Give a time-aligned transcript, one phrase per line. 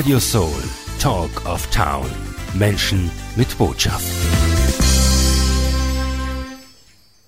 [0.00, 0.62] Radio Soul,
[0.98, 2.06] Talk of Town.
[2.54, 4.02] Menschen mit Botschaft.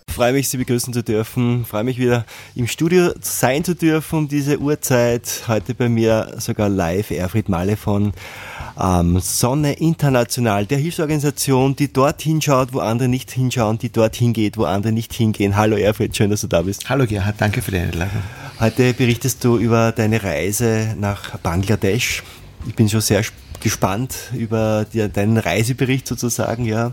[0.08, 1.62] Ich freue mich, Sie begrüßen zu dürfen.
[1.64, 2.24] Ich freue mich wieder
[2.54, 5.42] im Studio sein zu dürfen um diese Uhrzeit.
[5.48, 8.14] Heute bei mir sogar live Erfried Malle von
[8.82, 14.56] ähm, Sonne International, der Hilfsorganisation, die dort hinschaut, wo andere nicht hinschauen, die dort hingeht,
[14.56, 15.56] wo andere nicht hingehen.
[15.56, 16.88] Hallo Erfried, schön, dass du da bist.
[16.88, 18.22] Hallo Gerhard, danke für die Einladung.
[18.58, 22.22] Heute berichtest du über deine Reise nach Bangladesch.
[22.66, 23.22] Ich bin schon sehr
[23.60, 26.92] gespannt über die, deinen Reisebericht sozusagen, ja.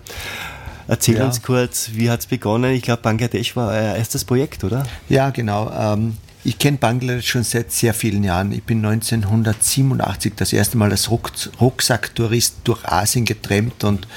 [0.88, 1.26] Erzähl ja.
[1.26, 2.74] uns kurz, wie hat es begonnen?
[2.74, 4.84] Ich glaube, Bangladesch war euer erstes Projekt, oder?
[5.08, 5.72] Ja, genau.
[5.72, 8.52] Ähm, ich kenne Bangladesch schon seit sehr vielen Jahren.
[8.52, 14.08] Ich bin 1987 das erste Mal als Rucksacktourist durch Asien getrennt und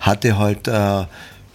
[0.00, 1.04] hatte halt äh,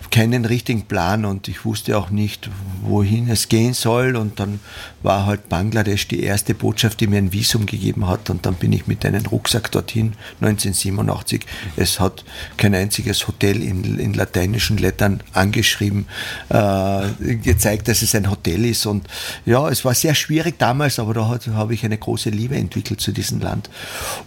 [0.09, 2.49] keinen richtigen Plan und ich wusste auch nicht,
[2.81, 4.16] wohin es gehen soll.
[4.16, 4.59] Und dann
[5.03, 8.30] war halt Bangladesch die erste Botschaft, die mir ein Visum gegeben hat.
[8.30, 11.45] Und dann bin ich mit einem Rucksack dorthin, 1987.
[11.75, 12.23] Es hat
[12.58, 16.05] kein einziges Hotel in, in lateinischen Lettern angeschrieben,
[16.50, 18.86] äh, gezeigt, dass es ein Hotel ist.
[18.86, 19.08] Und
[19.45, 23.11] ja, es war sehr schwierig damals, aber da habe ich eine große Liebe entwickelt zu
[23.11, 23.70] diesem Land.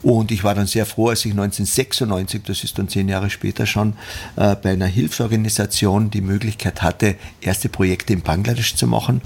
[0.02, 3.66] Und ich war dann sehr froh, als ich 1996, das ist dann zehn Jahre später
[3.66, 3.94] schon,
[4.36, 9.20] äh, bei einer Hilfsorganisation Organisation die Möglichkeit hatte, erste Projekte in Bangladesch zu machen.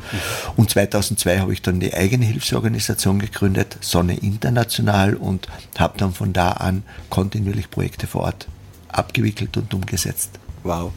[0.56, 6.32] Und 2002 habe ich dann die eigene Hilfsorganisation gegründet, Sonne International, und habe dann von
[6.32, 8.48] da an kontinuierlich Projekte vor Ort
[8.88, 10.38] abgewickelt und umgesetzt.
[10.62, 10.92] Wow.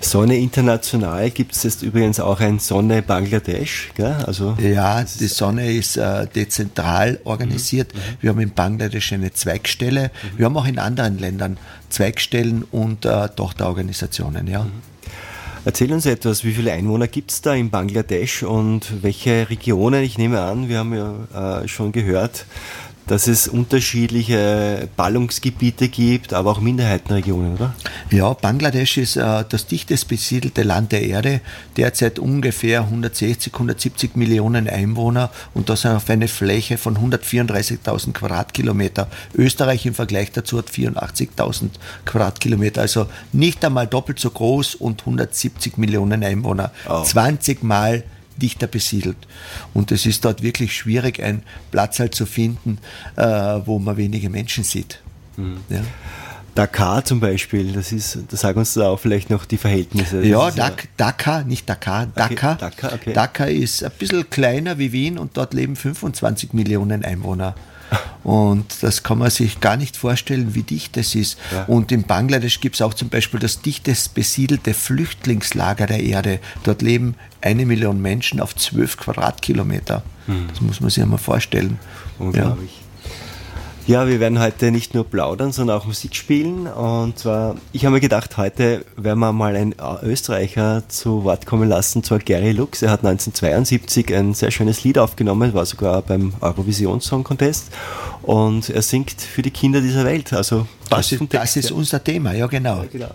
[0.00, 3.90] Sonne International gibt es jetzt übrigens auch ein Sonne Bangladesch.
[3.96, 4.14] Gell?
[4.26, 7.94] Also ja, die Sonne ist äh, dezentral organisiert.
[7.94, 7.98] Mhm.
[7.98, 8.16] mhm.
[8.20, 10.04] Wir haben in Bangladesch eine Zweigstelle.
[10.04, 10.38] Mhm.
[10.38, 14.46] Wir haben auch in anderen Ländern Zweigstellen und äh, Tochterorganisationen.
[14.46, 14.64] Ja.
[14.64, 14.72] Mhm.
[15.64, 20.02] Erzähl uns etwas, wie viele Einwohner gibt es da in Bangladesch und welche Regionen?
[20.02, 22.46] Ich nehme an, wir haben ja äh, schon gehört,
[23.08, 27.74] dass es unterschiedliche Ballungsgebiete gibt, aber auch Minderheitenregionen, oder?
[28.10, 31.40] Ja, Bangladesch ist äh, das dichtest besiedelte Land der Erde,
[31.76, 39.08] derzeit ungefähr 160, 170 Millionen Einwohner und das auf eine Fläche von 134.000 Quadratkilometer.
[39.34, 41.70] Österreich im Vergleich dazu hat 84.000
[42.04, 46.72] Quadratkilometer, also nicht einmal doppelt so groß und 170 Millionen Einwohner.
[46.88, 47.02] Oh.
[47.02, 48.04] 20 Mal
[48.40, 49.16] dichter besiedelt.
[49.74, 52.78] Und es ist dort wirklich schwierig, einen Platz halt zu finden,
[53.16, 55.00] äh, wo man wenige Menschen sieht.
[55.36, 55.58] Mhm.
[55.68, 55.80] Ja.
[56.54, 60.24] Dakar zum Beispiel, das ist, da sagen uns da auch vielleicht noch die Verhältnisse.
[60.24, 62.54] Ja, Dak, Dakar, nicht Dakar, Dakar.
[62.54, 63.12] Okay, Dakar, okay.
[63.12, 67.54] Dakar ist ein bisschen kleiner wie Wien und dort leben 25 Millionen Einwohner.
[68.24, 71.38] Und das kann man sich gar nicht vorstellen, wie dicht das ist.
[71.52, 71.64] Ja.
[71.64, 76.40] Und in Bangladesch gibt es auch zum Beispiel das dichtest besiedelte Flüchtlingslager der Erde.
[76.64, 80.02] Dort leben eine Million Menschen auf zwölf Quadratkilometer.
[80.26, 80.48] Mhm.
[80.48, 81.78] Das muss man sich einmal vorstellen.
[82.18, 82.70] Unglaublich.
[82.70, 82.87] Ja.
[83.88, 86.66] Ja, wir werden heute nicht nur plaudern, sondern auch Musik spielen.
[86.66, 91.70] Und zwar, ich habe mir gedacht, heute werden wir mal einen Österreicher zu Wort kommen
[91.70, 92.82] lassen, zwar Gary Lux.
[92.82, 97.68] Er hat 1972 ein sehr schönes Lied aufgenommen, war sogar beim Eurovision Song Contest.
[98.20, 100.34] Und er singt für die Kinder dieser Welt.
[100.34, 102.82] Also das ist, das ist unser Thema, ja genau.
[102.82, 103.14] Ja, genau.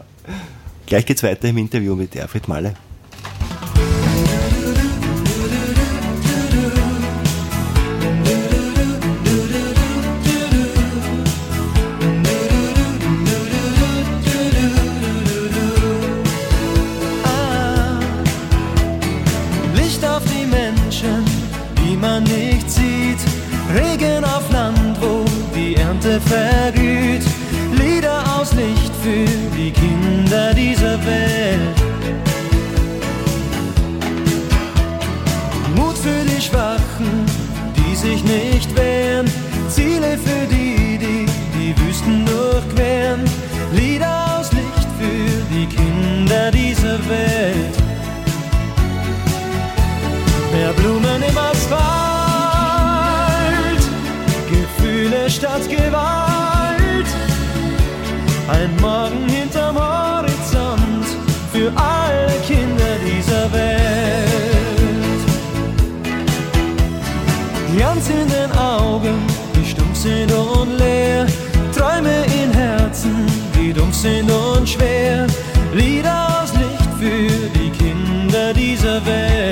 [0.87, 2.73] Gleich geht's weiter im Interview mit Erfried Malle.
[26.21, 27.23] Verglüht.
[27.73, 29.25] Lieder aus Licht für
[29.57, 31.77] die Kinder dieser Welt.
[35.75, 37.25] Mut für die Schwachen,
[37.75, 39.29] die sich nicht wehren.
[39.69, 41.25] Ziele für die, die
[41.57, 43.21] die Wüsten durchqueren.
[43.73, 47.82] Lieder aus Licht für die Kinder dieser Welt.
[55.53, 57.09] Statt Gewalt.
[58.47, 61.05] Ein Morgen hinterm Horizont
[61.51, 65.21] für alle Kinder dieser Welt.
[67.75, 69.21] Glanz in den Augen,
[69.55, 71.25] die stumpf sind und leer.
[71.75, 73.25] Träume in Herzen,
[73.55, 75.27] die dumpf sind und schwer.
[75.73, 79.03] Lieder aus Licht für die Kinder dieser.
[79.05, 79.42] Welt,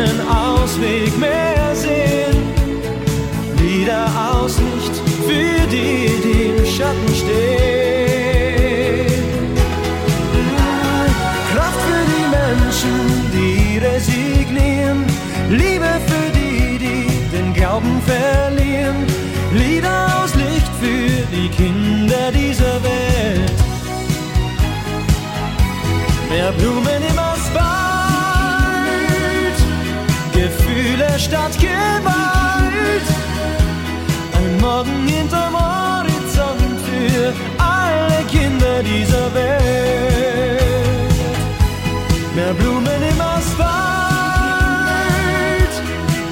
[0.00, 2.36] keinen Aus Ausweg mehr sehen.
[3.60, 7.44] Lieder aus Licht für die, die im Schatten stehen.
[11.52, 12.96] Kraft für die Menschen,
[13.32, 15.04] die resignieren.
[15.50, 17.06] Liebe für die, die
[17.36, 18.96] den Glauben verlieren.
[19.52, 23.52] Lieder aus Licht für die Kinder dieser Welt.
[26.30, 27.09] Mehr Blumen
[31.20, 33.06] Statt Gewalt.
[34.32, 41.12] Ein Morgen hinterm Horizont für alle Kinder dieser Welt.
[42.34, 43.60] Mehr Blumen im Asphalt,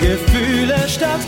[0.00, 1.27] Gefühle statt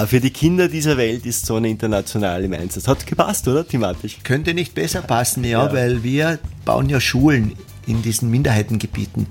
[0.00, 2.88] Ja, für die Kinder dieser Welt ist so eine international im Einsatz.
[2.88, 3.68] Hat gepasst, oder?
[3.68, 4.16] Thematisch.
[4.24, 5.72] Könnte nicht besser passen, ja, Ja.
[5.74, 7.52] weil wir bauen ja Schulen
[7.86, 9.26] in diesen Minderheitengebieten.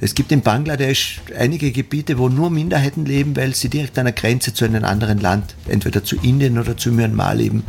[0.00, 4.14] Es gibt in Bangladesch einige Gebiete, wo nur Minderheiten leben, weil sie direkt an der
[4.14, 7.64] Grenze zu einem anderen Land, entweder zu Indien oder zu Myanmar leben.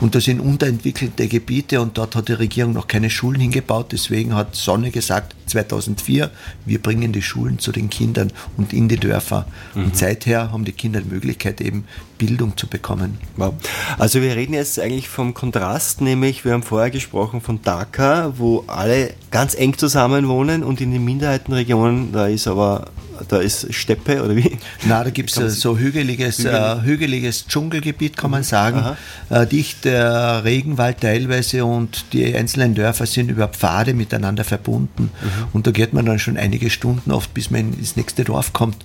[0.00, 3.92] Und das sind unterentwickelte Gebiete und dort hat die Regierung noch keine Schulen hingebaut.
[3.92, 6.30] Deswegen hat Sonne gesagt, 2004,
[6.64, 9.46] wir bringen die Schulen zu den Kindern und in die Dörfer.
[9.74, 11.84] Und seither haben die Kinder die Möglichkeit, eben
[12.18, 13.18] Bildung zu bekommen.
[13.36, 13.54] Wow.
[13.98, 18.64] Also wir reden jetzt eigentlich vom Kontrast, nämlich wir haben vorher gesprochen von Dhaka, wo
[18.66, 22.86] alle ganz eng zusammen wohnen und in den Minderheitenregionen, da ist aber,
[23.28, 24.58] da ist Steppe oder wie?
[24.84, 28.96] Na, da gibt es so hügeliges, äh, hügeliges Dschungelgebiet, kann man sagen.
[29.30, 35.10] Äh, dicht äh, Regenwald teilweise und die einzelnen Dörfer sind über Pfade miteinander verbunden.
[35.52, 38.84] Und da geht man dann schon einige Stunden oft, bis man ins nächste Dorf kommt.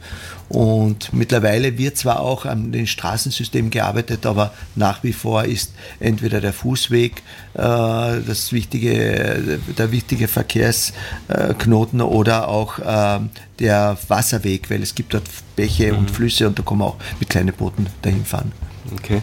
[0.49, 6.41] Und mittlerweile wird zwar auch an den Straßensystemen gearbeitet, aber nach wie vor ist entweder
[6.41, 7.17] der Fußweg
[7.53, 13.19] äh, das wichtige, der wichtige Verkehrsknoten oder auch äh,
[13.59, 15.23] der Wasserweg, weil es gibt dort
[15.55, 18.51] Bäche und Flüsse und da kann man auch mit kleinen Booten dahin fahren.
[18.91, 19.21] Okay.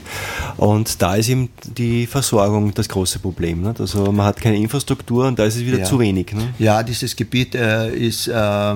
[0.58, 3.62] Und da ist eben die Versorgung das große Problem.
[3.62, 3.80] Nicht?
[3.80, 5.84] Also man hat keine Infrastruktur und da ist es wieder Ja.
[5.84, 6.32] zu wenig.
[6.32, 6.54] Ne?
[6.58, 8.74] Ja, dieses Gebiet äh, ist, äh,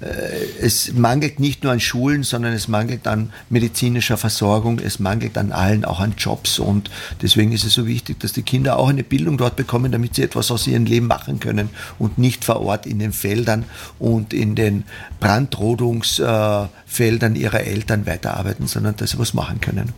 [0.00, 5.50] es mangelt nicht nur an Schulen, sondern es mangelt an medizinischer Versorgung, es mangelt an
[5.50, 6.88] allen, auch an Jobs und
[7.20, 10.22] deswegen ist es so wichtig, dass die Kinder auch eine Bildung dort bekommen, damit sie
[10.22, 13.64] etwas aus ihrem Leben machen können und nicht vor Ort in den Feldern
[13.98, 14.84] und in den
[15.18, 19.92] Brandrodungsfeldern ihrer Eltern weiterarbeiten, sondern dass sie was machen können.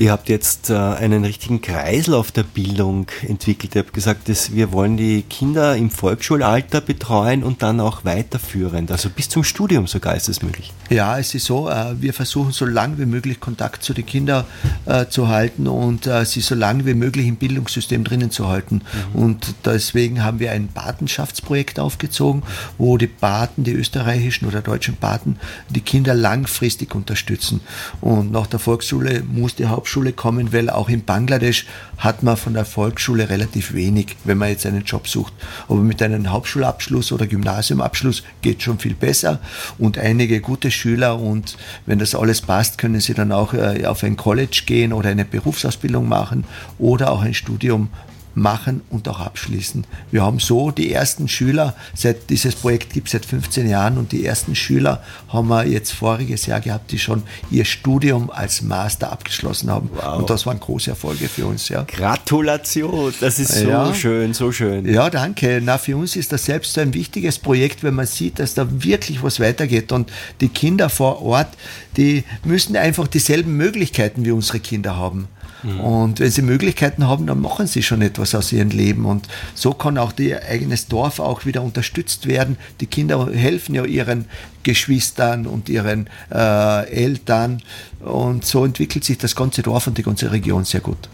[0.00, 3.74] Ihr habt jetzt äh, einen richtigen Kreislauf der Bildung entwickelt.
[3.74, 8.90] Ihr habt gesagt, dass wir wollen die Kinder im Volksschulalter betreuen und dann auch weiterführend.
[8.90, 10.72] Also bis zum Studium sogar ist es möglich.
[10.88, 14.46] Ja, es ist so, äh, wir versuchen so lange wie möglich Kontakt zu den Kindern
[14.86, 18.80] äh, zu halten und sie so lange wie möglich im Bildungssystem drinnen zu halten.
[19.12, 22.42] Und deswegen haben wir ein Patenschaftsprojekt aufgezogen,
[22.78, 25.36] wo die Paten, die österreichischen oder deutschen Paten,
[25.68, 27.60] die Kinder langfristig unterstützen.
[28.00, 31.66] Und nach der Volksschule muss die Hauptschule kommen, weil auch in Bangladesch
[31.98, 35.32] hat man von der Volksschule relativ wenig, wenn man jetzt einen Job sucht.
[35.68, 39.40] Aber mit einem Hauptschulabschluss oder Gymnasiumabschluss geht schon viel besser
[39.78, 44.02] und einige gute Schüler und wenn das alles passt, können sie dann auch äh, auf
[44.02, 46.44] ein College gehen oder eine Berufsausbildung machen
[46.78, 47.88] oder auch ein Studium
[48.34, 49.84] machen und auch abschließen.
[50.10, 54.12] Wir haben so die ersten Schüler, seit dieses Projekt gibt es seit 15 Jahren und
[54.12, 59.12] die ersten Schüler haben wir jetzt voriges Jahr gehabt, die schon ihr Studium als Master
[59.12, 59.90] abgeschlossen haben.
[59.94, 60.18] Wow.
[60.20, 61.84] Und das waren große Erfolge für uns, ja.
[61.84, 63.94] Gratulation, das ist so Ja.
[63.94, 64.86] schön, so schön.
[64.92, 65.60] Ja, danke.
[65.62, 68.66] Na, für uns ist das selbst so ein wichtiges Projekt, wenn man sieht, dass da
[68.84, 69.92] wirklich was weitergeht.
[69.92, 70.10] Und
[70.40, 71.48] die Kinder vor Ort,
[71.96, 75.28] die müssen einfach dieselben Möglichkeiten wie unsere Kinder haben.
[75.62, 79.04] Und wenn sie Möglichkeiten haben, dann machen sie schon etwas aus ihrem Leben.
[79.04, 82.56] Und so kann auch ihr eigenes Dorf auch wieder unterstützt werden.
[82.80, 84.26] Die Kinder helfen ja ihren
[84.62, 87.62] Geschwistern und ihren äh, Eltern.
[88.00, 91.08] Und so entwickelt sich das ganze Dorf und die ganze Region sehr gut.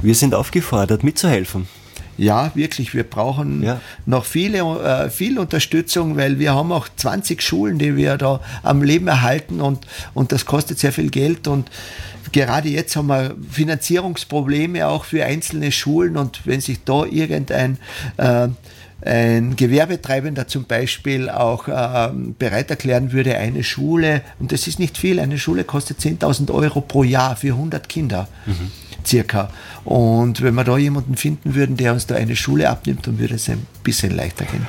[0.00, 1.66] Wir sind aufgefordert, mitzuhelfen.
[2.18, 2.94] Ja, wirklich.
[2.94, 3.80] Wir brauchen Ja.
[4.06, 8.82] noch viele, äh, viel Unterstützung, weil wir haben auch 20 Schulen, die wir da am
[8.82, 11.70] Leben erhalten und, und das kostet sehr viel Geld und
[12.32, 17.78] gerade jetzt haben wir Finanzierungsprobleme auch für einzelne Schulen und wenn sich da irgendein
[18.16, 18.48] äh,
[19.02, 24.98] ein Gewerbetreibender zum Beispiel auch ähm, bereit erklären würde, eine Schule, und das ist nicht
[24.98, 28.26] viel, eine Schule kostet 10.000 Euro pro Jahr für 100 Kinder.
[29.06, 29.50] circa.
[29.84, 33.36] Und wenn wir da jemanden finden würden, der uns da eine Schule abnimmt, dann würde
[33.36, 34.66] es ein bisschen leichter gehen.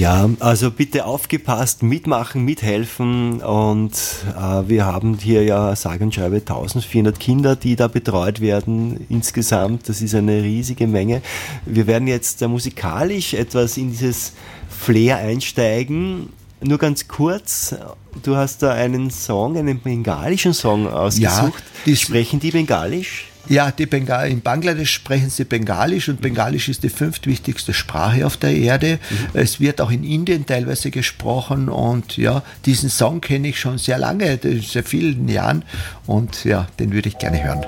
[0.00, 3.92] Ja, also bitte aufgepasst, mitmachen, mithelfen und
[4.34, 9.90] äh, wir haben hier ja sage und schreibe 1400 Kinder, die da betreut werden insgesamt.
[9.90, 11.20] Das ist eine riesige Menge.
[11.66, 14.32] Wir werden jetzt äh, musikalisch etwas in dieses
[14.70, 16.30] Flair einsteigen.
[16.62, 17.74] Nur ganz kurz,
[18.22, 21.62] du hast da einen Song, einen bengalischen Song ausgesucht.
[21.84, 23.29] Ja, Sprechen die Bengalisch?
[23.48, 28.36] Ja, die Bengal in Bangladesch sprechen sie Bengalisch und Bengalisch ist die fünftwichtigste Sprache auf
[28.36, 28.98] der Erde.
[29.10, 29.16] Mhm.
[29.34, 33.98] Es wird auch in Indien teilweise gesprochen und ja, diesen Song kenne ich schon sehr
[33.98, 35.64] lange, seit vielen Jahren
[36.06, 37.64] und ja, den würde ich gerne hören.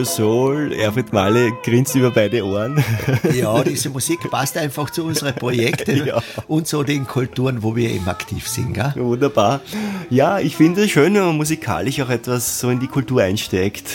[0.00, 2.82] Radio Soul, Erfurt Malle grinst über beide Ohren.
[3.34, 6.22] Ja, diese Musik passt einfach zu unseren Projekten ja.
[6.48, 8.72] und zu den Kulturen, wo wir eben aktiv sind.
[8.72, 8.94] Gell?
[8.96, 9.60] Wunderbar.
[10.08, 13.90] Ja, ich finde es schön, wenn man musikalisch auch etwas so in die Kultur einsteckt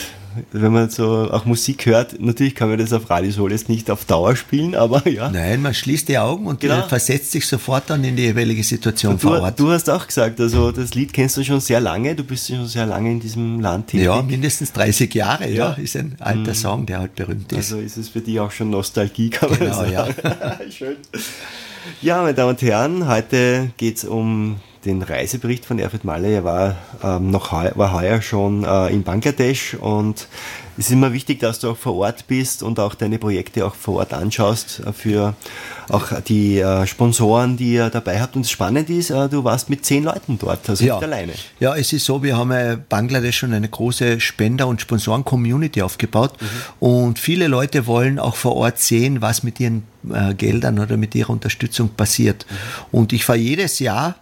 [0.52, 3.90] wenn man so auch Musik hört, natürlich kann man das auf Radio Sol jetzt nicht
[3.90, 5.30] auf Dauer spielen, aber ja.
[5.30, 6.88] Nein, man schließt die Augen und genau.
[6.88, 9.60] versetzt sich sofort dann in die jeweilige Situation du, vor Ort.
[9.60, 12.68] Du hast auch gesagt, also das Lied kennst du schon sehr lange, du bist schon
[12.68, 14.06] sehr lange in diesem Land tätig.
[14.06, 16.56] Ja, mindestens 30 Jahre, ja, ja ist ein alter mhm.
[16.56, 17.58] Song, der halt berühmt ist.
[17.58, 19.92] Also ist es für dich auch schon Nostalgie, kann man genau, sagen.
[19.92, 20.60] Ja.
[20.70, 20.98] Schön.
[22.02, 26.30] Ja, meine Damen und Herren, heute geht es um den Reisebericht von Erfurt Malle.
[26.30, 30.28] Er war, ähm, noch heu war heuer schon äh, in Bangladesch und
[30.78, 33.76] es ist immer wichtig, dass du auch vor Ort bist und auch deine Projekte auch
[33.76, 35.36] vor Ort anschaust äh, für
[35.90, 38.36] auch die äh, Sponsoren, die ihr dabei habt.
[38.36, 40.96] Und das Spannende ist, äh, du warst mit zehn Leuten dort, also ja.
[40.96, 41.34] nicht alleine.
[41.60, 46.34] Ja, es ist so, wir haben in Bangladesch schon eine große Spender- und Sponsoren-Community aufgebaut
[46.42, 46.88] mhm.
[46.88, 51.16] und viele Leute wollen auch vor Ort sehen, was mit ihren äh, Geldern oder mit
[51.16, 52.46] ihrer Unterstützung passiert.
[52.50, 53.00] Mhm.
[53.00, 54.16] Und ich fahre jedes Jahr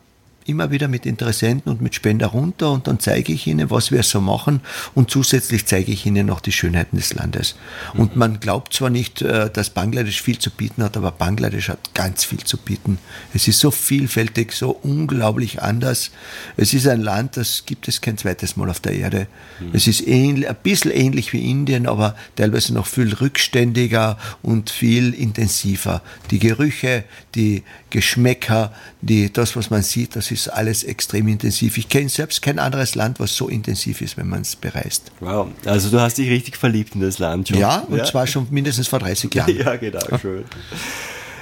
[0.45, 4.03] immer wieder mit Interessenten und mit Spender runter und dann zeige ich ihnen, was wir
[4.03, 4.61] so machen
[4.93, 7.55] und zusätzlich zeige ich ihnen noch die Schönheiten des Landes.
[7.93, 11.93] Und man glaubt zwar nicht, äh, dass Bangladesch viel zu bieten hat, aber Bangladesch hat
[11.93, 12.97] ganz viel zu bieten.
[13.33, 16.11] Es ist so vielfältig, so unglaublich anders.
[16.57, 19.27] Es ist ein Land, das gibt es kein zweites Mal auf der Erde.
[19.59, 19.71] Mhm.
[19.73, 25.13] Es ist ähnlich, ein bisschen ähnlich wie Indien, aber teilweise noch viel rückständiger und viel
[25.13, 26.01] intensiver.
[26.31, 27.03] Die Gerüche,
[27.35, 31.77] die Geschmäcker, die, das, was man sieht, das ist alles extrem intensiv.
[31.77, 35.11] Ich kenne selbst kein anderes Land, was so intensiv ist, wenn man es bereist.
[35.19, 37.59] Wow, also du hast dich richtig verliebt in das Land schon.
[37.59, 38.03] Ja, und ja?
[38.03, 39.55] zwar schon mindestens vor 30 Jahren.
[39.63, 40.43] Ja, genau, schön.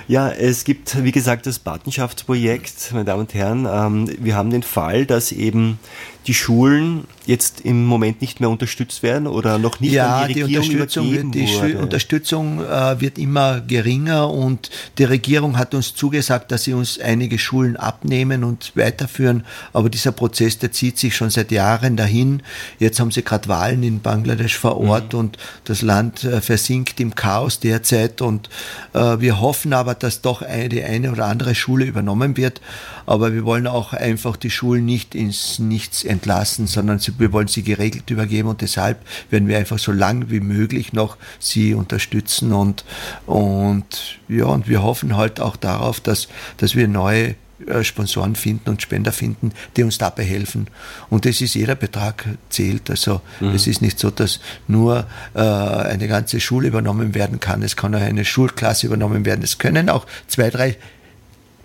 [0.10, 3.66] Ja, es gibt, wie gesagt, das Patenschaftsprojekt, meine Damen und Herren.
[3.66, 5.80] Ähm, wir haben den Fall, dass eben
[6.28, 10.42] die Schulen jetzt im Moment nicht mehr unterstützt werden oder noch nicht ja, an die
[10.42, 11.80] Regierung die Unterstützung wird, die wurde.
[11.80, 17.40] Unterstützung äh, wird immer geringer und die Regierung hat uns zugesagt, dass sie uns einige
[17.40, 22.44] Schulen abnehmen und weiterführen, aber dieser Prozess, der zieht sich schon seit Jahren dahin.
[22.80, 24.90] Jetzt haben sie gerade Wahlen in Bangladesch vor mhm.
[24.90, 25.20] Ort mhm.
[25.20, 28.50] und das Land äh, versinkt im Chaos derzeit und
[28.94, 32.62] äh, wir hoffen aber, dass doch eine, die eine oder andere Schule übernommen wird,
[33.06, 37.64] aber wir wollen auch einfach die Schulen nicht ins Nichts entlassen, sondern wir wollen sie
[37.64, 39.00] geregelt übergeben und deshalb
[39.30, 42.86] werden wir einfach so lang wie möglich noch sie unterstützen und,
[43.26, 46.28] und, ja, und wir hoffen halt auch darauf, dass,
[46.58, 47.36] dass wir neue
[47.68, 50.68] äh, Sponsoren finden und Spender finden, die uns dabei helfen.
[51.10, 52.90] Und das ist jeder Betrag zählt.
[52.90, 53.50] Also mhm.
[53.50, 57.62] es ist nicht so, dass nur äh, eine ganze Schule übernommen werden kann.
[57.62, 59.44] Es kann auch eine Schulklasse übernommen werden.
[59.44, 60.78] Es können auch zwei, drei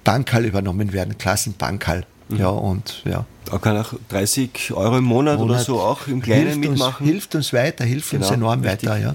[0.05, 2.05] Bankhall übernommen werden, Klassenbankhall.
[2.29, 2.39] Mhm.
[2.39, 3.25] Ja, und ja.
[3.45, 7.05] Da kann auch 30 Euro im Monat, Monat oder so auch im Kleinen hilft mitmachen.
[7.05, 8.89] Uns, hilft uns weiter, hilft genau, uns enorm richtig.
[8.89, 9.15] weiter, ja.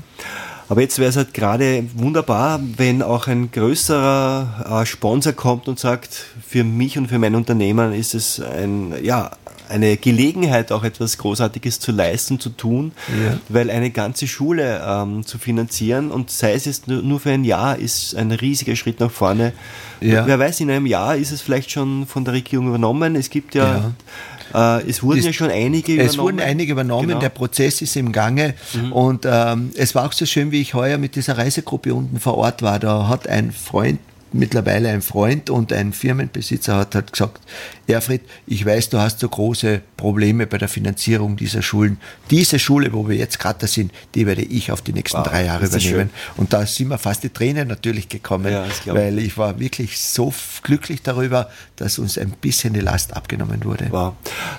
[0.70, 5.78] Aber jetzt wäre es halt gerade wunderbar, wenn auch ein größerer äh, Sponsor kommt und
[5.78, 6.14] sagt,
[6.48, 9.32] für mich und für mein Unternehmen ist es ein, ja,
[9.72, 13.38] eine Gelegenheit, auch etwas Großartiges zu leisten, zu tun, ja.
[13.50, 17.78] weil eine ganze Schule ähm, zu finanzieren und sei es jetzt nur für ein Jahr,
[17.78, 19.54] ist ein riesiger Schritt nach vorne.
[20.02, 20.28] Ja.
[20.28, 23.16] Wer weiß, in einem Jahr ist es vielleicht schon von der Regierung übernommen.
[23.16, 23.94] Es gibt ja,
[24.54, 24.78] ja.
[24.80, 26.10] Äh, es wurden es, ja schon einige übernommen.
[26.10, 27.20] Es wurden einige übernommen, genau.
[27.20, 28.92] der Prozess ist im Gange mhm.
[28.92, 32.38] und ähm, es war auch so schön, wie ich heuer mit dieser Reisegruppe unten vor
[32.38, 32.80] Ort war.
[32.80, 34.00] Da hat ein Freund
[34.34, 37.42] mittlerweile ein Freund und ein Firmenbesitzer hat, hat gesagt,
[37.92, 41.98] Erfried, ich weiß, du hast so große Probleme bei der Finanzierung dieser Schulen.
[42.30, 45.46] Diese Schule, wo wir jetzt gerade sind, die werde ich auf die nächsten wow, drei
[45.46, 46.10] Jahre übernehmen.
[46.38, 50.34] Und da sind mir fast die Tränen natürlich gekommen, ja, weil ich war wirklich so
[50.64, 53.88] glücklich darüber, dass uns ein bisschen die Last abgenommen wurde.
[53.90, 54.14] Wow.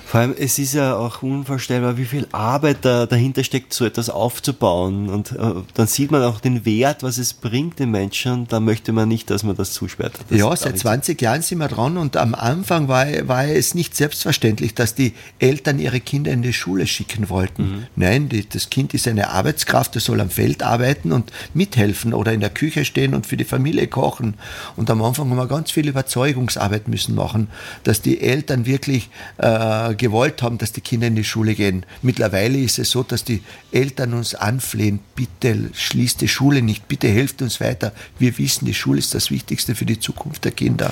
[0.05, 4.09] Vor allem, es ist ja auch unvorstellbar, wie viel Arbeit da dahinter steckt, so etwas
[4.09, 5.09] aufzubauen.
[5.09, 8.47] Und äh, dann sieht man auch den Wert, was es bringt den Menschen.
[8.47, 10.13] Da möchte man nicht, dass man das zusperrt.
[10.29, 13.95] Das ja, seit 20 Jahren sind wir dran und am Anfang war, war es nicht
[13.95, 17.63] selbstverständlich, dass die Eltern ihre Kinder in die Schule schicken wollten.
[17.63, 17.87] Mhm.
[17.95, 22.33] Nein, die, das Kind ist eine Arbeitskraft, das soll am Feld arbeiten und mithelfen oder
[22.33, 24.33] in der Küche stehen und für die Familie kochen.
[24.75, 27.47] Und am Anfang haben wir ganz viel Überzeugungsarbeit müssen machen,
[27.83, 31.85] dass die Eltern wirklich äh, gewollt haben, dass die Kinder in die Schule gehen.
[32.01, 33.41] Mittlerweile ist es so, dass die
[33.71, 37.93] Eltern uns anflehen, bitte schließt die Schule nicht, bitte helft uns weiter.
[38.19, 40.91] Wir wissen, die Schule ist das Wichtigste für die Zukunft der Kinder.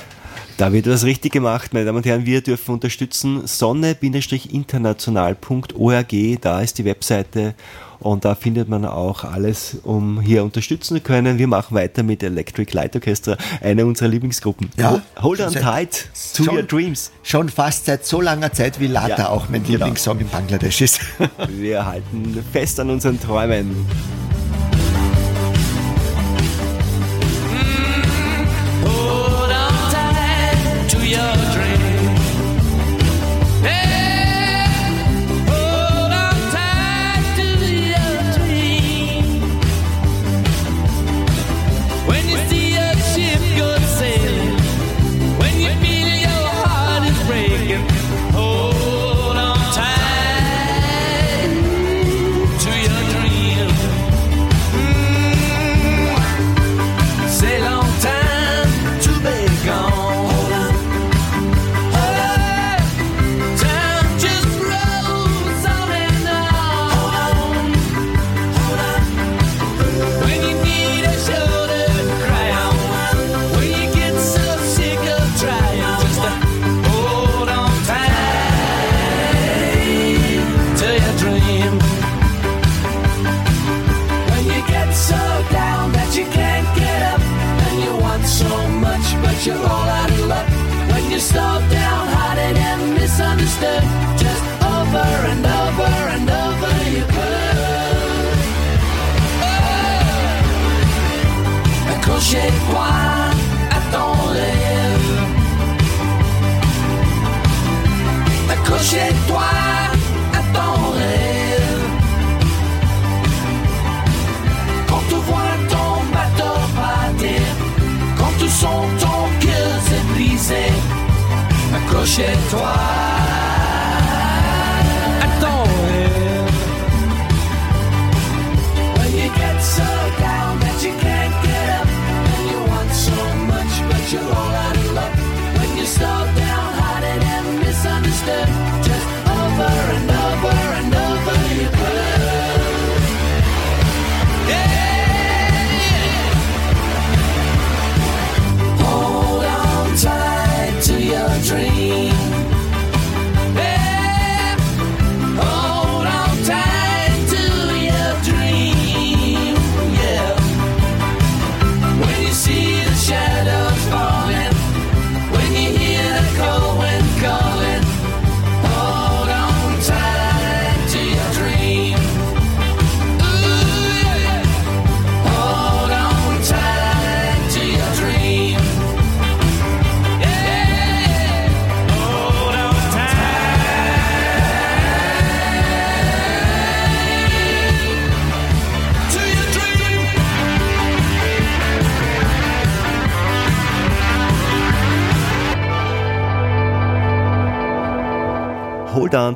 [0.56, 2.26] Da wird was richtig gemacht, meine Damen und Herren.
[2.26, 3.46] Wir dürfen unterstützen.
[3.46, 7.54] Sonne-international.org, da ist die Webseite
[8.02, 11.38] und da findet man auch alles, um hier unterstützen zu können.
[11.38, 14.70] Wir machen weiter mit Electric Light Orchestra, eine unserer Lieblingsgruppen.
[14.76, 17.12] Ja, Hold on tight to schon, your dreams.
[17.22, 19.78] Schon fast seit so langer Zeit wie Lata ja, auch mein genau.
[19.78, 21.00] Lieblingssong in Bangladesch ist.
[21.48, 23.86] Wir halten fest an unseren Träumen.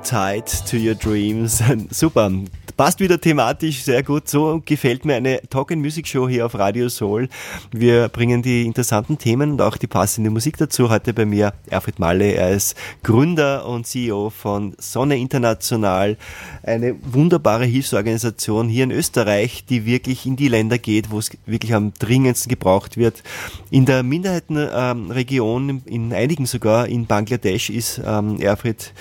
[0.07, 1.61] Tight to your dreams.
[1.91, 2.31] Super.
[2.77, 4.29] Passt wieder thematisch sehr gut.
[4.29, 7.29] So gefällt mir eine Talk and Music Show hier auf Radio Soul.
[7.73, 10.91] Wir bringen die interessanten Themen und auch die passende Musik dazu.
[10.91, 12.33] Heute bei mir Erfried Malle.
[12.33, 16.19] Er ist Gründer und CEO von Sonne International.
[16.63, 21.73] Eine wunderbare Hilfsorganisation hier in Österreich, die wirklich in die Länder geht, wo es wirklich
[21.75, 23.23] am dringendsten gebraucht wird.
[23.71, 28.93] In der Minderheitenregion, in einigen sogar in Bangladesch ist ähm, Erfried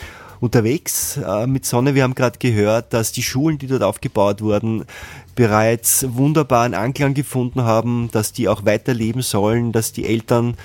[0.46, 1.96] unterwegs äh, mit Sonne.
[1.96, 4.86] Wir haben gerade gehört, dass die Schulen, die dort aufgebaut wurden,
[5.34, 10.56] bereits wunderbaren Anklang gefunden haben, dass die auch weiterleben sollen, dass die Eltern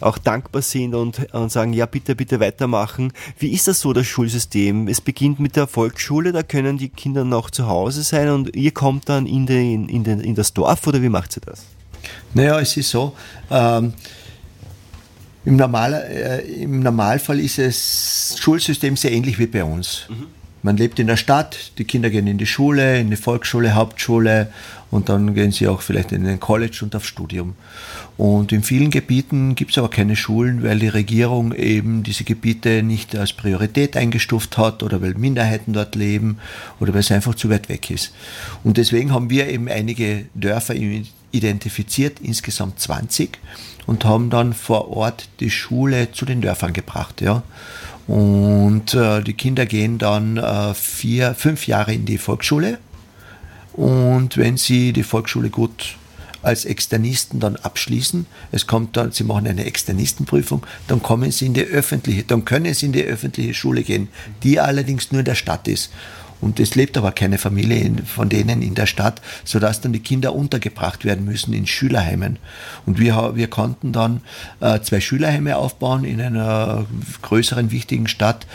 [0.00, 3.12] auch dankbar sind und, und sagen, ja, bitte, bitte weitermachen.
[3.38, 4.88] Wie ist das so, das Schulsystem?
[4.88, 8.72] Es beginnt mit der Volksschule, da können die Kinder noch zu Hause sein und ihr
[8.72, 11.64] kommt dann in, den, in, den, in das Dorf oder wie macht ihr das?
[12.34, 13.14] Naja, es ist so,
[13.50, 13.92] ähm,
[15.46, 20.06] im, Normal, äh, Im Normalfall ist das Schulsystem sehr ähnlich wie bei uns.
[20.08, 20.26] Mhm.
[20.62, 24.48] Man lebt in der Stadt, die Kinder gehen in die Schule, in die Volksschule, Hauptschule
[24.90, 27.54] und dann gehen sie auch vielleicht in den College und aufs Studium.
[28.16, 32.82] Und in vielen Gebieten gibt es aber keine Schulen, weil die Regierung eben diese Gebiete
[32.82, 36.38] nicht als Priorität eingestuft hat oder weil Minderheiten dort leben
[36.80, 38.12] oder weil es einfach zu weit weg ist.
[38.64, 40.74] Und deswegen haben wir eben einige Dörfer
[41.30, 43.38] identifiziert, insgesamt 20
[43.86, 47.20] und haben dann vor Ort die Schule zu den Dörfern gebracht.
[47.20, 47.42] Ja.
[48.06, 52.78] Und äh, die Kinder gehen dann äh, vier, fünf Jahre in die Volksschule.
[53.72, 55.96] Und wenn sie die Volksschule gut
[56.42, 61.54] als Externisten dann abschließen, es kommt dann, sie machen eine Externistenprüfung, dann kommen sie in
[61.54, 64.08] die öffentliche, dann können sie in die öffentliche Schule gehen,
[64.44, 65.90] die allerdings nur in der Stadt ist.
[66.46, 70.32] Und es lebt aber keine Familie von denen in der Stadt, sodass dann die Kinder
[70.32, 72.38] untergebracht werden müssen in Schülerheimen.
[72.86, 74.20] Und wir, wir konnten dann
[74.60, 76.86] äh, zwei Schülerheime aufbauen in einer
[77.22, 78.46] größeren, wichtigen Stadt,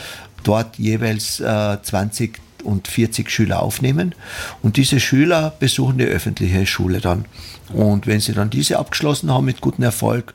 [0.43, 4.15] dort jeweils äh, 20 und 40 Schüler aufnehmen.
[4.61, 7.25] Und diese Schüler besuchen die öffentliche Schule dann.
[7.73, 10.33] Und wenn sie dann diese abgeschlossen haben mit gutem Erfolg,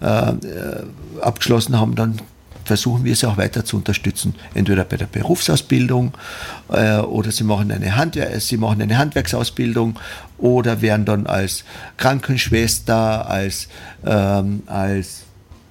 [0.00, 0.84] äh, äh
[1.20, 2.22] abgeschlossen haben, dann
[2.64, 4.34] versuchen wir sie auch weiter zu unterstützen.
[4.54, 6.12] Entweder bei der Berufsausbildung
[6.70, 9.98] äh, oder sie machen, eine Handwer sie machen eine Handwerksausbildung
[10.38, 11.64] oder werden dann als
[11.96, 13.68] Krankenschwester, als,
[14.04, 15.24] ähm, als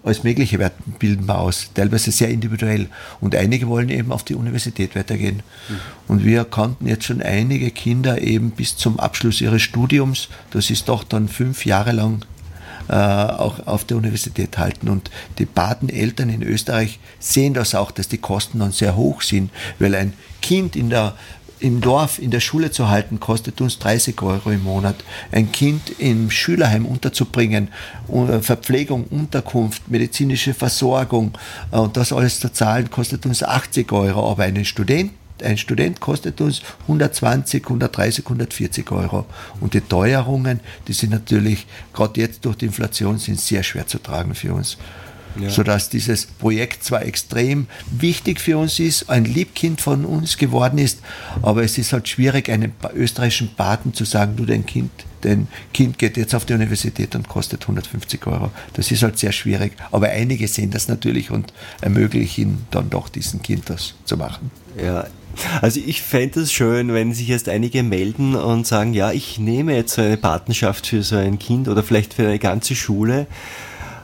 [0.03, 0.57] als mögliche
[0.99, 2.87] bilden wir aus, teilweise sehr individuell.
[3.21, 5.37] Und einige wollen eben auf die Universität weitergehen.
[5.69, 5.75] Mhm.
[6.09, 10.27] Und wir kannten jetzt schon einige Kinder eben bis zum Abschluss ihres Studiums.
[10.51, 12.25] Das ist doch dann fünf Jahre lang
[12.89, 14.89] äh, auch auf der Universität halten.
[14.89, 19.51] Und die Pateneltern in Österreich sehen das auch, dass die Kosten dann sehr hoch sind,
[19.79, 21.15] weil ein Kind in der
[21.63, 24.95] im Dorf in der Schule zu halten, kostet uns 30 Euro im Monat.
[25.31, 27.69] Ein Kind im Schülerheim unterzubringen,
[28.11, 31.31] äh, Verpflegung, Unterkunft, medizinische Versorgung
[31.71, 34.29] äh, und das alles zu zahlen, kostet uns 80 Euro.
[34.29, 39.25] Aber einen Student ein Student kostet uns 120, 130, 140 Euro.
[39.59, 43.99] Und die Teuerungen, die sind natürlich, gerade jetzt durch die Inflation, sind sehr schwer zu
[43.99, 44.77] tragen für uns.
[45.39, 45.49] Ja.
[45.49, 50.99] Sodass dieses Projekt zwar extrem wichtig für uns ist, ein Liebkind von uns geworden ist,
[51.41, 54.91] aber es ist halt schwierig, einem österreichischen Paten zu sagen, du dein Kind,
[55.21, 58.51] dein Kind geht jetzt auf die Universität und kostet 150 Euro.
[58.73, 59.73] Das ist halt sehr schwierig.
[59.91, 64.51] Aber einige sehen das natürlich und ermöglichen dann doch diesem Kind das zu machen.
[64.79, 65.07] Ja,
[65.61, 69.75] also ich fände es schön, wenn sich jetzt einige melden und sagen, ja, ich nehme
[69.75, 73.27] jetzt so eine Patenschaft für so ein Kind oder vielleicht für eine ganze Schule.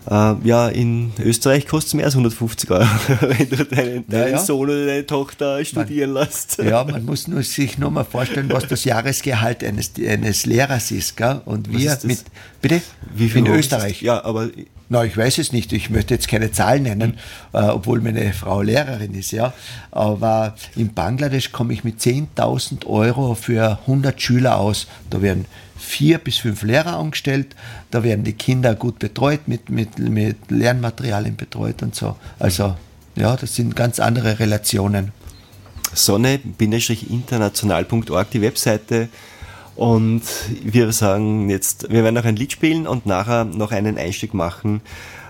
[0.09, 2.85] Äh, ja, in Österreich kostet es mehr als 150 Euro,
[3.21, 4.37] wenn du deinen, deinen ja.
[4.39, 6.57] Sohn oder deine Tochter studieren man, lässt.
[6.57, 11.17] Ja, man muss nur sich nur mal vorstellen, was das Jahresgehalt eines, eines Lehrers ist.
[11.17, 11.41] Gell?
[11.45, 12.23] Und wir mit,
[12.61, 12.81] bitte?
[13.13, 14.01] Wie viel in Österreich.
[14.01, 14.49] Ja, aber
[14.91, 15.71] na, ich weiß es nicht.
[15.71, 17.19] Ich möchte jetzt keine Zahlen nennen,
[17.53, 19.53] äh, obwohl meine Frau Lehrerin ist, ja.
[19.91, 24.87] Aber in Bangladesch komme ich mit 10.000 Euro für 100 Schüler aus.
[25.11, 25.45] Da werden
[25.89, 27.55] vier bis fünf Lehrer angestellt.
[27.91, 32.15] Da werden die Kinder gut betreut, mit, mit, mit Lernmaterialien betreut und so.
[32.37, 32.75] Also,
[33.15, 35.11] ja, das sind ganz andere Relationen.
[35.93, 39.09] Sonne-international.org, die Webseite
[39.79, 40.23] und
[40.61, 44.81] wir sagen jetzt, wir werden noch ein Lied spielen und nachher noch einen Einstieg machen.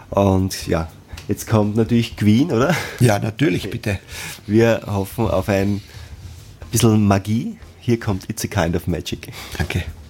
[0.09, 0.89] Und ja,
[1.27, 2.75] jetzt kommt natürlich Queen, oder?
[2.99, 3.99] Ja, natürlich, bitte.
[4.47, 5.81] Wir hoffen auf ein
[6.71, 7.59] bisschen Magie.
[7.79, 9.31] Hier kommt It's a Kind of Magic.
[9.55, 9.83] Danke.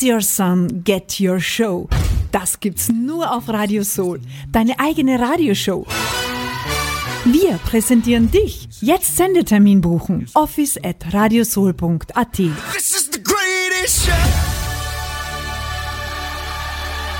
[0.00, 1.88] Rise Your Sun, Get Your Show.
[2.32, 4.20] Das gibt's nur auf Radio Soul.
[4.50, 5.86] Deine eigene Radioshow.
[7.24, 8.68] Wir präsentieren dich.
[8.80, 10.26] Jetzt Sendetermin buchen.
[10.34, 12.32] Office at radiosoul.at.
[12.32, 14.12] This is the greatest show.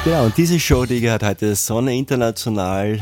[0.04, 2.98] Genau, und diese Show, die gehört heute Sonne International.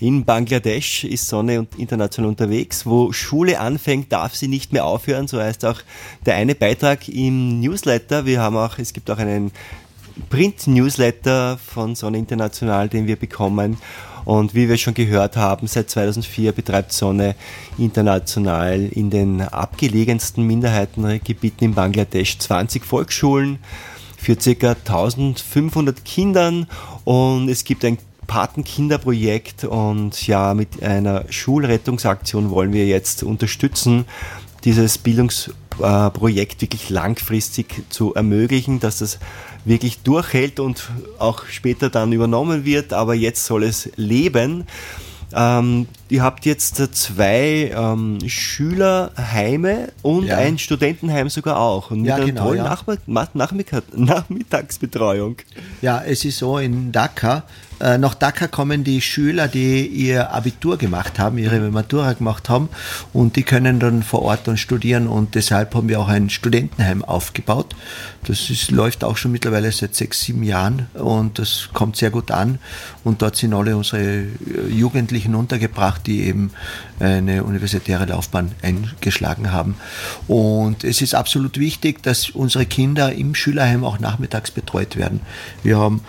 [0.00, 2.86] In Bangladesch ist Sonne international unterwegs.
[2.86, 5.28] Wo Schule anfängt, darf sie nicht mehr aufhören.
[5.28, 5.82] So heißt auch
[6.24, 8.24] der eine Beitrag im Newsletter.
[8.24, 9.52] Wir haben auch, es gibt auch einen
[10.30, 13.76] Print-Newsletter von Sonne International, den wir bekommen.
[14.24, 17.34] Und wie wir schon gehört haben, seit 2004 betreibt Sonne
[17.76, 23.58] international in den abgelegensten Minderheitengebieten in Bangladesch 20 Volksschulen
[24.16, 24.70] für ca.
[24.72, 26.66] 1500 Kindern
[27.04, 27.96] und es gibt ein
[28.30, 34.04] Patenkinderprojekt und ja, mit einer Schulrettungsaktion wollen wir jetzt unterstützen,
[34.62, 39.18] dieses Bildungsprojekt wirklich langfristig zu ermöglichen, dass das
[39.64, 44.64] wirklich durchhält und auch später dann übernommen wird, aber jetzt soll es leben.
[45.34, 50.36] Ähm, ihr habt jetzt zwei ähm, Schülerheime und Ja.
[50.38, 51.90] ein Studentenheim sogar auch.
[51.90, 52.64] Und mit Ja, einer genau, tollen ja.
[52.64, 55.36] Nachmittag, Nachmittag, Nachmittagsbetreuung.
[55.82, 57.44] Ja, es ist so in Dhaka.
[57.80, 62.68] Äh, nach Dhaka kommen die Schüler, die ihr Abitur gemacht haben, ihre Matura gemacht haben
[63.14, 67.02] und die können dann vor Ort dann studieren und deshalb haben wir auch ein Studentenheim
[67.02, 67.74] aufgebaut.
[68.26, 72.30] Das ist, läuft auch schon mittlerweile seit sechs, sieben Jahren und das kommt sehr gut
[72.30, 72.58] an
[73.02, 74.26] und dort sind alle unsere äh,
[74.70, 76.50] Jugendlichen untergebracht, die eben
[76.98, 79.76] eine universitäre Laufbahn eingeschlagen haben.
[80.28, 85.20] Und es ist absolut wichtig, dass unsere Kinder im Schülerheim auch nachmittags betreut werden.
[85.62, 86.02] Wir haben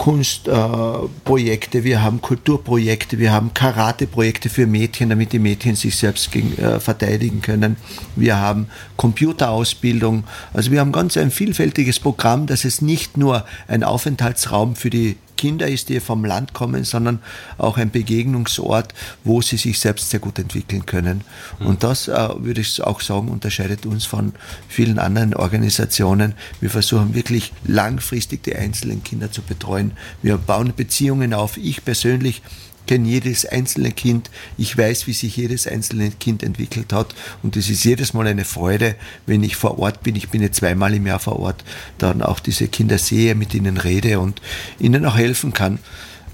[0.00, 6.32] Kunstprojekte, äh, wir haben Kulturprojekte, wir haben Karateprojekte für Mädchen, damit die Mädchen sich selbst
[6.32, 7.76] gegen, äh, verteidigen können.
[8.16, 10.24] Wir haben Computerausbildung.
[10.54, 15.18] Also wir haben ganz ein vielfältiges Programm, dass es nicht nur ein Aufenthaltsraum für die
[15.40, 17.20] Kinder ist, die vom Land kommen, sondern
[17.56, 18.92] auch ein Begegnungsort,
[19.24, 21.22] wo sie sich selbst sehr gut entwickeln können.
[21.60, 24.34] Und das, äh, würde ich auch sagen, unterscheidet uns von
[24.68, 26.34] vielen anderen Organisationen.
[26.60, 29.92] Wir versuchen wirklich langfristig die einzelnen Kinder zu betreuen.
[30.20, 31.56] Wir bauen Beziehungen auf.
[31.56, 32.42] Ich persönlich
[32.90, 34.30] kenne jedes einzelne Kind.
[34.58, 37.14] Ich weiß, wie sich jedes einzelne Kind entwickelt hat.
[37.40, 40.16] Und es ist jedes Mal eine Freude, wenn ich vor Ort bin.
[40.16, 41.62] Ich bin jetzt zweimal im Jahr vor Ort,
[41.98, 44.42] dann auch diese Kinder sehe, mit ihnen rede und
[44.80, 45.78] ihnen auch helfen kann.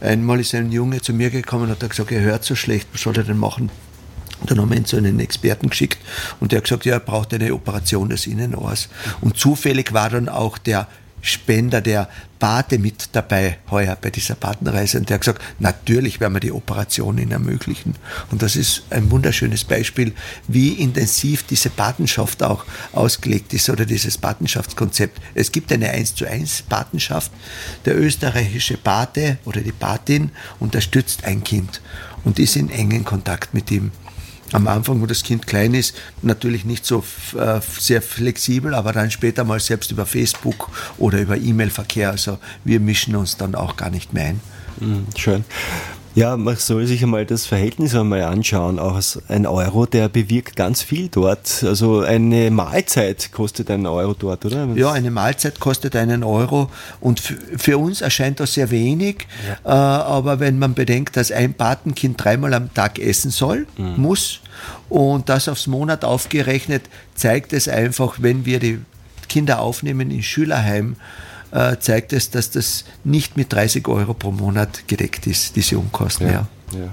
[0.00, 3.02] Einmal ist ein Junge zu mir gekommen und hat gesagt, er hört so schlecht, was
[3.02, 3.68] soll er denn machen?
[4.46, 5.98] Dann haben wir ihn zu einem Experten geschickt
[6.40, 8.88] und der hat gesagt, ja, er braucht eine Operation des Innenohrs.
[9.20, 10.88] Und zufällig war dann auch der
[11.26, 12.08] Spender, der
[12.38, 16.52] Pate mit dabei heuer bei dieser Patenreise und der hat gesagt, natürlich werden wir die
[16.52, 17.94] Operation ihnen ermöglichen.
[18.30, 20.14] Und das ist ein wunderschönes Beispiel,
[20.46, 25.20] wie intensiv diese Patenschaft auch ausgelegt ist oder dieses Patenschaftskonzept.
[25.34, 27.32] Es gibt eine 1 zu 1 Patenschaft.
[27.84, 31.80] Der österreichische Pate oder die Patin unterstützt ein Kind
[32.24, 33.90] und ist in engen Kontakt mit ihm
[34.52, 37.04] am Anfang, wo das Kind klein ist, natürlich nicht so
[37.38, 42.10] äh, sehr flexibel, aber dann später mal selbst über Facebook oder über E-Mail-Verkehr.
[42.10, 44.40] Also wir mischen uns dann auch gar nicht mehr ein.
[44.80, 45.44] Mhm, schön.
[46.16, 48.78] Ja, man soll sich einmal das Verhältnis einmal anschauen.
[48.78, 48.98] Auch
[49.28, 51.62] ein Euro, der bewirkt ganz viel dort.
[51.62, 54.66] Also eine Mahlzeit kostet einen Euro dort, oder?
[54.76, 59.26] Ja, eine Mahlzeit kostet einen Euro und für uns erscheint das sehr wenig.
[59.62, 64.40] Äh, aber wenn man bedenkt, dass ein Patenkind dreimal am Tag essen soll, muss
[64.88, 68.78] und das aufs Monat aufgerechnet, zeigt es einfach, wenn wir die
[69.28, 70.96] Kinder aufnehmen in Schülerheim,
[71.56, 76.26] äh, zeigt es, dass das nicht mit 30 Euro pro Monat gedeckt ist, diese Unkosten.
[76.28, 76.46] Ja.
[76.72, 76.92] ja.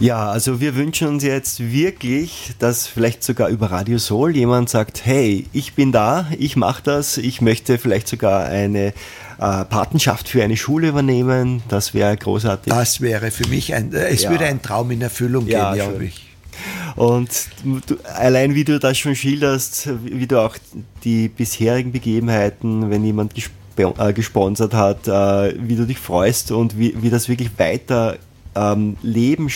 [0.00, 5.06] Ja, also wir wünschen uns jetzt wirklich, dass vielleicht sogar über Radio Soul jemand sagt,
[5.06, 8.92] hey, ich bin da, ich mache das, ich möchte vielleicht sogar eine äh,
[9.38, 11.62] Patenschaft für eine Schule übernehmen.
[11.68, 12.72] Das wäre großartig.
[12.72, 14.30] Das wäre für mich ein, äh, es Ja.
[14.30, 15.90] würde ein Traum in Erfüllung Ja, gehen, schön.
[15.90, 16.26] glaube ich.
[16.96, 17.30] Und
[17.86, 20.56] du, allein wie du das schon schilderst, wie, du auch
[21.04, 26.78] die bisherigen Begebenheiten, wenn jemand gespo äh, gesponsert hat, äh, wie du dich freust und
[26.78, 28.16] wie, wie das wirklich weiter
[28.54, 29.48] ähm, Leben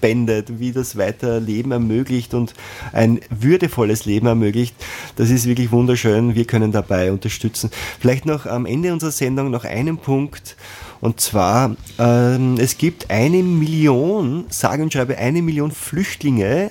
[0.00, 2.54] spendet, wie das weiter Leben ermöglicht und
[2.92, 4.74] ein würdevolles Leben ermöglicht,
[5.16, 6.34] das ist wirklich wunderschön.
[6.34, 7.70] Wir können dabei unterstützen.
[7.98, 10.56] Vielleicht noch am Ende unserer Sendung noch einen Punkt.
[11.02, 16.70] Und zwar, ähm, es gibt eine Million, sage und schreibe, eine Million Flüchtlinge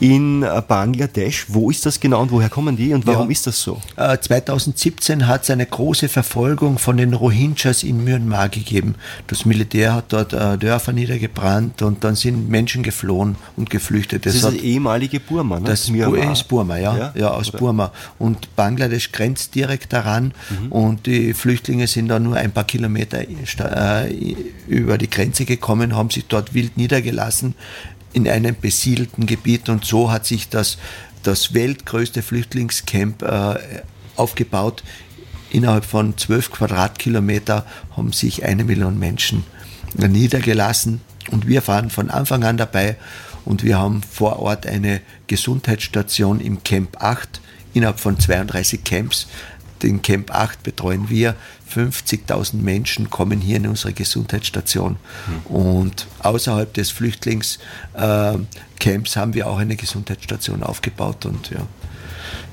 [0.00, 1.46] in äh, Bangladesch.
[1.48, 3.32] Wo ist das genau und woher kommen die und warum Ja.
[3.32, 3.80] ist das so?
[3.96, 8.94] Äh, 2017 hat es eine große Verfolgung von den Rohingyas in Myanmar gegeben.
[9.26, 14.26] Das Militär hat dort äh, Dörfer niedergebrannt und dann sind Menschen geflohen und geflüchtet.
[14.26, 15.66] Das Es ist das ehemalige Burma, ne?
[15.66, 16.32] Das Myanmar.
[16.32, 17.12] ist Burma, ja, Ja?
[17.16, 17.58] ja, aus Oder?
[17.58, 17.92] Burma.
[18.18, 20.72] Und Bangladesch grenzt direkt daran Mhm.
[20.72, 24.34] und die Flüchtlinge sind dann nur ein paar Kilometer äh,
[24.68, 27.54] über die Grenze gekommen, haben sich dort wild niedergelassen
[28.16, 30.78] in einem besiedelten Gebiet und so hat sich das,
[31.22, 33.56] das weltgrößte Flüchtlingscamp äh,
[34.16, 34.82] aufgebaut.
[35.50, 39.44] Innerhalb von zwölf Quadratkilometer haben sich eine Million Menschen
[39.94, 42.96] niedergelassen und wir waren von Anfang an dabei
[43.44, 47.42] und wir haben vor Ort eine Gesundheitsstation im Camp 8
[47.74, 49.26] innerhalb von 32 Camps.
[49.82, 51.34] Den Camp 8 betreuen wir.
[51.74, 54.96] 50.000 Menschen kommen hier in unsere Gesundheitsstation.
[55.44, 61.26] Und außerhalb des Flüchtlingscamps haben wir auch eine Gesundheitsstation aufgebaut.
[61.26, 61.66] Und ja,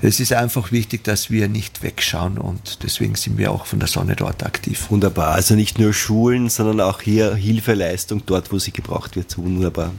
[0.02, 3.88] es ist einfach wichtig, dass wir nicht wegschauen und deswegen sind wir auch von der
[3.88, 4.90] Sonne dort aktiv.
[4.90, 5.30] Wunderbar.
[5.30, 9.38] Also nicht nur Schulen, sondern auch hier Hilfeleistung dort, wo sie gebraucht wird.
[9.38, 9.92] Wunderbar.